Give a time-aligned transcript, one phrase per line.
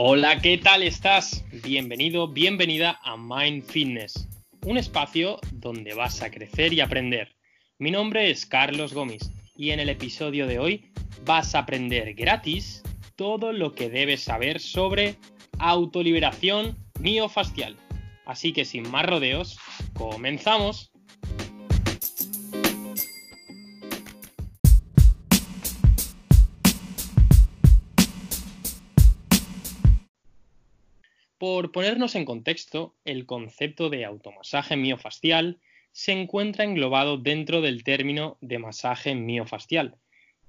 [0.00, 1.44] Hola, ¿qué tal estás?
[1.64, 4.28] Bienvenido, bienvenida a Mind Fitness,
[4.64, 7.34] un espacio donde vas a crecer y aprender.
[7.80, 10.92] Mi nombre es Carlos Gómez y en el episodio de hoy
[11.24, 12.84] vas a aprender gratis
[13.16, 15.16] todo lo que debes saber sobre
[15.58, 17.76] autoliberación miofascial.
[18.24, 19.58] Así que sin más rodeos,
[19.94, 20.92] comenzamos.
[31.50, 35.58] Por ponernos en contexto, el concepto de automasaje miofascial
[35.92, 39.96] se encuentra englobado dentro del término de masaje miofascial.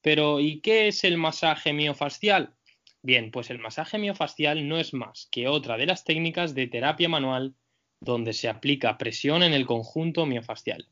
[0.00, 2.54] Pero, ¿y qué es el masaje miofascial?
[3.02, 7.10] Bien, pues el masaje miofascial no es más que otra de las técnicas de terapia
[7.10, 7.54] manual
[8.00, 10.88] donde se aplica presión en el conjunto miofascial.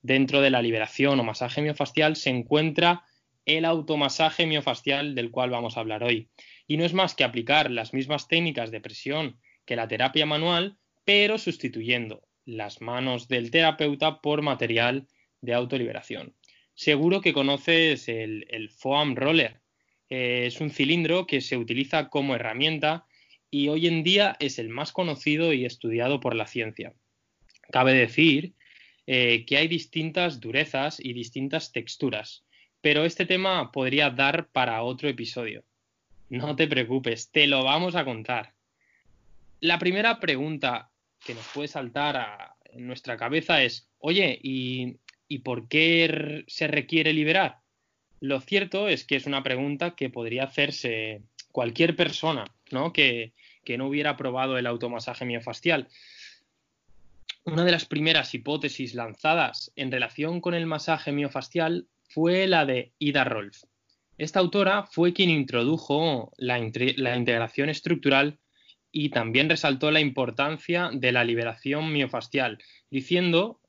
[0.00, 3.02] Dentro de la liberación o masaje miofascial se encuentra
[3.46, 6.28] el automasaje miofascial del cual vamos a hablar hoy
[6.66, 10.78] y no es más que aplicar las mismas técnicas de presión que la terapia manual,
[11.04, 15.06] pero sustituyendo las manos del terapeuta por material
[15.40, 16.34] de autoliberación.
[16.74, 19.60] Seguro que conoces el, foam roller.
[20.10, 23.06] Eh, es un cilindro que se utiliza como herramienta
[23.50, 26.94] y hoy en día es el más conocido y estudiado por la ciencia.
[27.70, 28.54] Cabe decir
[29.06, 32.44] eh, que hay distintas durezas y distintas texturas,
[32.84, 35.64] pero este tema podría dar para otro episodio.
[36.28, 38.52] No te preocupes, te lo vamos a contar.
[39.60, 40.90] La primera pregunta
[41.24, 44.98] que nos puede saltar en nuestra cabeza es, oye, ¿y,
[45.38, 47.60] por qué se requiere liberar?
[48.20, 52.92] Lo cierto es que es una pregunta que podría hacerse cualquier persona ¿no?
[52.92, 53.32] Que,
[53.64, 55.88] que no hubiera probado el automasaje miofascial.
[57.44, 62.92] Una de las primeras hipótesis lanzadas en relación con el masaje miofascial fue la de
[63.00, 63.64] Ida Rolf.
[64.18, 68.38] Esta autora fue quien introdujo la, integración estructural
[68.92, 73.60] y también resaltó la importancia de la liberación miofascial, diciendo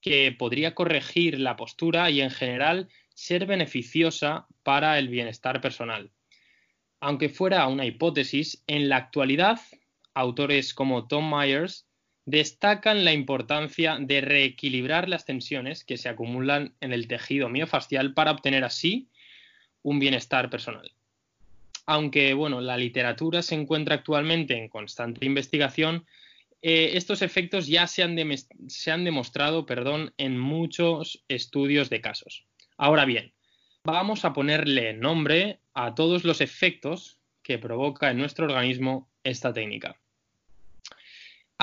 [0.00, 6.10] que podría corregir la postura y en general ser beneficiosa para el bienestar personal.
[6.98, 9.60] Aunque fuera una hipótesis, en la actualidad,
[10.14, 11.86] autores como Tom Myers
[12.24, 18.30] destacan la importancia de reequilibrar las tensiones que se acumulan en el tejido miofascial para
[18.30, 19.08] obtener así
[19.82, 20.92] un bienestar personal.
[21.86, 26.06] Aunque bueno, la literatura se encuentra actualmente en constante investigación,
[26.62, 28.16] eh, estos efectos ya se han,
[28.68, 32.46] se han demostrado perdón, en muchos estudios de casos.
[32.76, 33.32] Ahora bien,
[33.84, 40.01] vamos a ponerle nombre a todos los efectos que provoca en nuestro organismo esta técnica.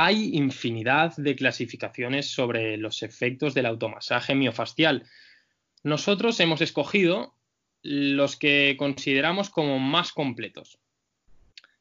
[0.02, 5.04] Hay infinidad de clasificaciones sobre los efectos del automasaje miofascial.
[5.84, 7.36] Nosotros hemos escogido
[7.82, 10.80] los que consideramos como más completos.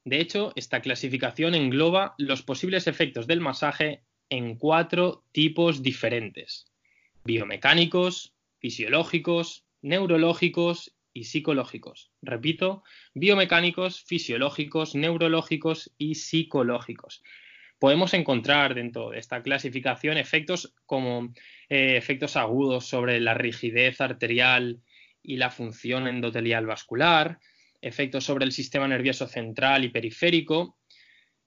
[0.05, 6.67] De hecho, esta clasificación engloba los posibles efectos del masaje en cuatro tipos diferentes.
[7.23, 12.11] Biomecánicos, fisiológicos, neurológicos y psicológicos.
[12.21, 12.83] Repito,
[13.15, 17.23] biomecánicos, fisiológicos, neurológicos y psicológicos.
[17.78, 21.33] Podemos encontrar dentro de esta clasificación efectos como
[21.69, 24.81] eh, efectos agudos sobre la rigidez arterial
[25.22, 27.38] y la función endotelial vascular,
[27.81, 30.78] efectos sobre el sistema nervioso central y periférico,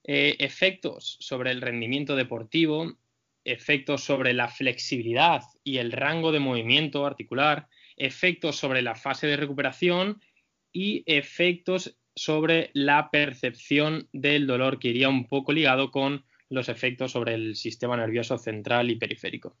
[0.04, 2.98] eh, efectos sobre el rendimiento deportivo,
[3.44, 9.36] efectos sobre la flexibilidad y el rango de movimiento articular, efectos sobre la fase de
[9.36, 10.20] recuperación
[10.72, 17.12] y efectos sobre la percepción del dolor, que iría un poco ligado con los efectos
[17.12, 19.56] sobre el sistema nervioso central y periférico.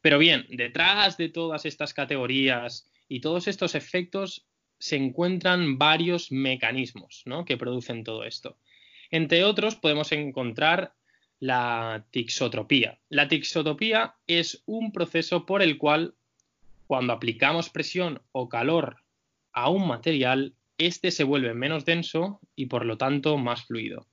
[0.00, 4.46] Pero bien, detrás de todas estas categorías y todos estos efectos
[4.78, 8.56] se encuentran varios mecanismos que producen todo esto.
[9.10, 10.92] Entre otros podemos encontrar
[11.40, 12.98] la tixotropía.
[13.08, 16.14] La tixotropía es un proceso por el cual
[16.86, 18.98] cuando aplicamos presión o calor
[19.52, 24.06] a un material, este se vuelve menos denso y por lo tanto más fluido.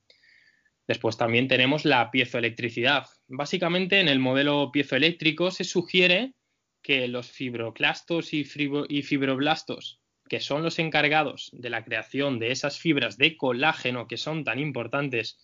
[0.87, 3.07] Después también tenemos la piezoelectricidad.
[3.27, 6.33] Básicamente en el modelo piezoeléctrico se sugiere
[6.81, 13.17] que los fibroclastos y, fibroblastos, que son los encargados de la creación de esas fibras
[13.17, 15.39] de colágeno que son tan importantes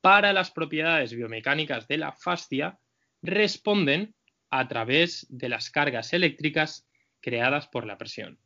[0.00, 2.78] para las propiedades biomecánicas de la fascia,
[3.22, 4.14] responden
[4.50, 6.86] a través de las cargas eléctricas
[7.20, 8.38] creadas por la presión.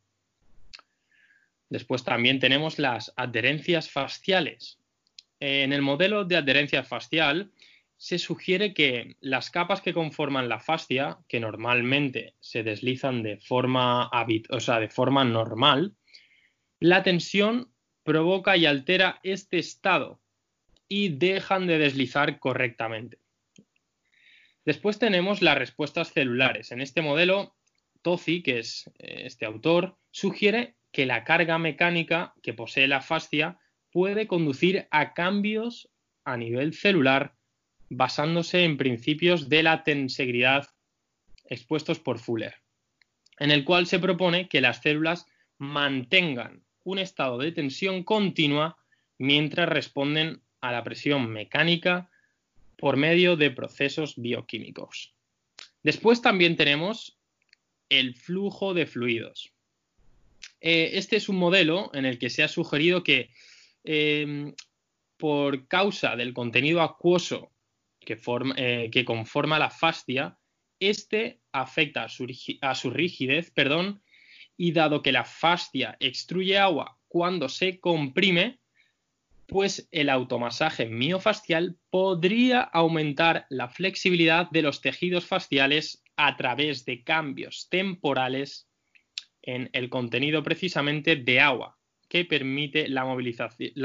[1.71, 4.81] Después también tenemos las adherencias fasciales,
[5.41, 7.51] en el modelo de adherencia facial
[7.97, 14.09] se sugiere que las capas que conforman la fascia, que normalmente se deslizan de forma,
[14.09, 15.95] o de forma normal,
[16.79, 17.71] la tensión
[18.03, 20.21] provoca y altera este estado
[20.87, 23.17] y dejan de deslizar correctamente.
[24.63, 26.71] Después tenemos las respuestas celulares.
[26.71, 27.55] En este modelo,
[28.03, 33.59] Tozi, que es eh, este autor, sugiere que la carga mecánica que posee la fascia
[33.91, 35.89] puede conducir a cambios
[36.23, 37.35] a nivel celular
[37.89, 40.67] basándose en principios de la tensegridad
[41.45, 42.55] expuestos por Fuller,
[43.39, 45.25] en el cual se propone que las células
[45.57, 48.77] mantengan un estado de tensión continua
[49.17, 52.09] mientras responden a la presión mecánica
[52.77, 55.13] por medio de procesos bioquímicos.
[55.83, 57.19] Después también tenemos
[57.89, 59.53] el flujo de fluidos.
[60.61, 63.31] Eh, este es un modelo en el que se ha sugerido que
[63.83, 64.53] eh,
[65.17, 67.51] por causa del contenido acuoso
[67.99, 68.19] que,
[68.57, 70.37] eh, que conforma la fascia,
[70.79, 72.27] este afecta a su,
[72.61, 74.01] a su rigidez, perdón,
[74.55, 78.59] y dado que la fascia extruye agua cuando se comprime,
[79.47, 87.03] pues el automasaje miofascial podría aumentar la flexibilidad de los tejidos fasciales a través de
[87.03, 88.70] cambios temporales
[89.43, 91.77] en el contenido precisamente de agua,
[92.07, 93.03] que permite la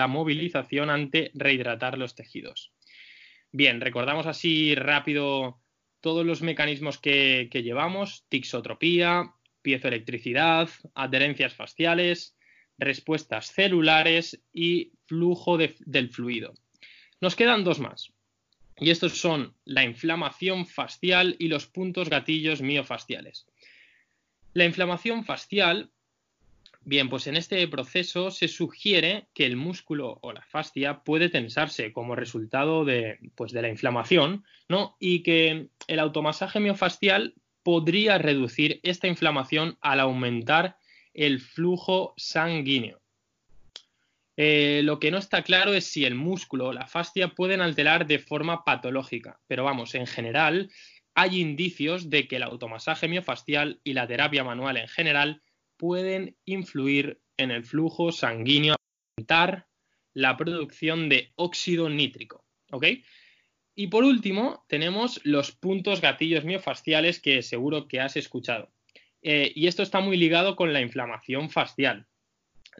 [0.09, 2.73] movilización, ante rehidratar los tejidos.
[3.53, 5.61] Bien, recordamos así rápido
[6.01, 9.33] todos los mecanismos que, llevamos, tixotropía,
[9.63, 12.37] piezoelectricidad, adherencias faciales,
[12.79, 16.55] respuestas celulares y flujo del fluido.
[17.21, 18.13] Nos quedan dos más.
[18.79, 23.47] Y estos son la inflamación facial y los puntos gatillos miofasciales.
[24.57, 25.91] La inflamación facial
[26.81, 31.93] Bien, pues en este proceso se sugiere que el músculo o la fascia puede tensarse
[31.93, 34.97] como resultado de, pues de la inflamación, ¿no?
[35.01, 40.79] Y que el automasaje miofascial podría reducir esta inflamación al aumentar
[41.13, 43.01] el flujo sanguíneo.
[44.37, 48.07] Eh, lo que no está claro es si el músculo o la fascia pueden alterar
[48.07, 50.71] de forma patológica, pero vamos, en general
[51.17, 55.43] hay indicios de que el automasaje miofascial y la terapia manual en general
[55.79, 58.77] pueden influir en el flujo sanguíneo,
[59.17, 59.67] aumentar
[60.13, 62.45] la producción de óxido nítrico.
[62.71, 62.87] ¿Ok?
[63.75, 68.71] Y por último, tenemos los puntos gatillos miofasciales que seguro que has escuchado.
[69.23, 72.07] Eh, y esto está muy ligado con la inflamación facial.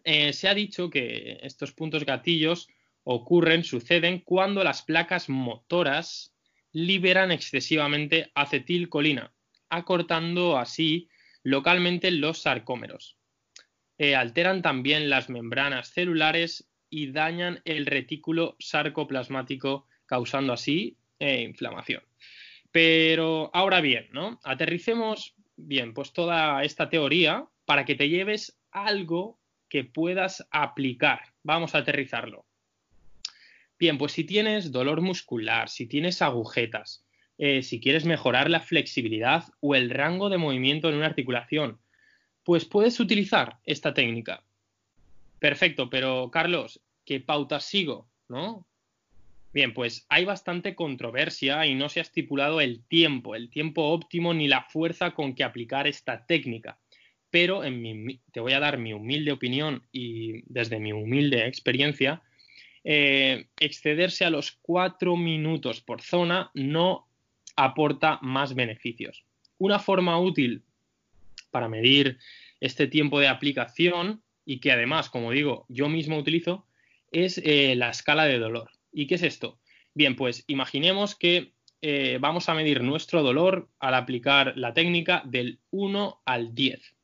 [0.05, 2.69] Eh, se ha dicho que estos puntos gatillos
[3.03, 6.36] ocurren, suceden cuando las placas motoras
[6.77, 9.33] liberan excesivamente acetilcolina,
[9.71, 11.09] acortando así
[11.43, 13.17] localmente los sarcómeros.
[13.97, 22.03] Eh, alteran también las membranas celulares y dañan el retículo sarcoplasmático, causando así eh, inflamación.
[22.71, 24.39] Pero ahora bien, ¿no?
[24.45, 29.41] Aterricemos bien, pues toda esta teoría para que te lleves algo
[29.71, 31.33] que puedas aplicar.
[31.43, 32.46] Vamos a aterrizarlo.
[33.79, 37.05] Bien, pues si tienes dolor muscular, si tienes agujetas,
[37.39, 41.79] eh, si quieres mejorar la flexibilidad o el rango de movimiento en una articulación,
[42.43, 44.43] pues puedes utilizar esta técnica.
[45.39, 48.09] Perfecto, pero Carlos, ¿qué pautas sigo?
[48.29, 48.67] ¿No?
[49.53, 54.33] Bien, pues hay bastante controversia y no se ha estipulado el tiempo, el tiempo óptimo
[54.33, 56.79] ni la fuerza con que aplicar esta técnica.
[57.31, 57.63] Pero
[58.33, 62.23] te voy a dar mi humilde opinión y desde mi humilde experiencia,
[62.89, 67.09] eh, excederse a los cuatro minutos por zona no
[67.57, 69.25] aporta más beneficios.
[69.59, 70.63] Una forma útil
[71.51, 72.19] para medir
[72.61, 76.65] este tiempo de aplicación y que además, como digo, yo mismo utilizo,
[77.11, 78.71] es eh, la escala de dolor.
[78.93, 79.59] ¿Y qué es esto?
[79.93, 85.59] Bien, pues imaginemos que eh, vamos a medir nuestro dolor al aplicar la técnica del
[85.73, 86.95] 1 al 10.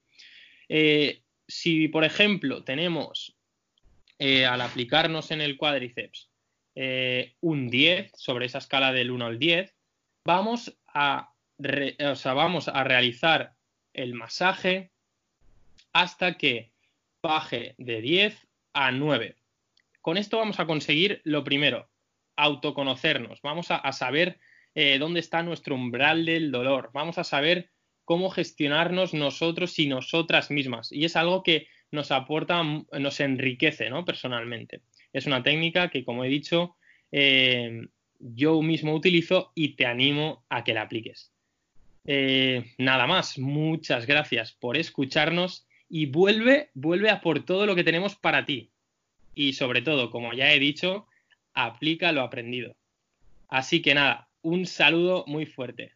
[0.69, 3.35] Eh, si, por ejemplo, tenemos
[4.47, 6.31] al aplicarnos en el cuádriceps
[7.41, 9.75] un 10 sobre esa escala del 1 al 10,
[10.25, 11.35] vamos a,
[12.25, 13.55] vamos a realizar
[13.93, 14.93] el masaje
[15.93, 16.73] hasta que
[17.23, 19.37] baje de 10 a 9.
[20.01, 21.89] Con esto vamos a conseguir lo primero,
[22.37, 24.39] autoconocernos, vamos a, saber
[24.75, 27.71] eh, dónde está nuestro umbral del dolor, vamos a saber
[28.05, 30.91] cómo gestionarnos nosotros y nosotras mismas.
[30.91, 34.05] Y es algo que nos aporta, nos enriquece ¿no?
[34.05, 34.81] personalmente.
[35.13, 36.77] Es una técnica que, como he dicho,
[37.13, 37.87] eh,
[38.19, 41.33] yo mismo utilizo y te animo a que la apliques.
[42.05, 47.85] Eh, nada más, muchas gracias por escucharnos y vuelve, vuelve a por todo lo que
[47.85, 48.71] tenemos para ti.
[49.35, 51.07] Y sobre todo, como ya he dicho,
[51.55, 52.75] aplica lo aprendido.
[53.49, 55.93] Así que nada, un saludo muy fuerte.